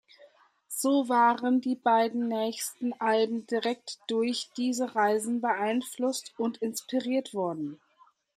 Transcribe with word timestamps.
So 0.71 1.09
waren 1.09 1.61
die 1.61 1.75
beiden 1.75 2.27
nächsten 2.27 2.91
Alben 2.99 3.45
direkt 3.45 3.99
durch 4.07 4.49
diese 4.57 4.95
Reisen 4.95 5.41
beeinflusst 5.41 6.33
und 6.39 6.57
inspiriert 6.57 7.35
worden. 7.35 7.79